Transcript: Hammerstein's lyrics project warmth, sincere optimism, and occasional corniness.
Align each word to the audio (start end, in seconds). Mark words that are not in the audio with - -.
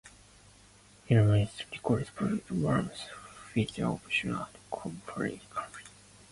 Hammerstein's 1.09 1.61
lyrics 1.87 2.09
project 2.09 2.49
warmth, 2.49 3.01
sincere 3.53 3.85
optimism, 3.85 4.29
and 4.31 4.39
occasional 4.73 5.05
corniness. 5.05 5.41